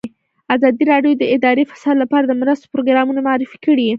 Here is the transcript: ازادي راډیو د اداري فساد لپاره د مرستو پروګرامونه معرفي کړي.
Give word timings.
ازادي 0.55 0.83
راډیو 0.91 1.13
د 1.21 1.23
اداري 1.35 1.63
فساد 1.71 1.95
لپاره 2.03 2.25
د 2.27 2.33
مرستو 2.41 2.71
پروګرامونه 2.73 3.19
معرفي 3.27 3.57
کړي. 3.65 3.87